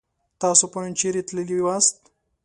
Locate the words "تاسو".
0.41-0.63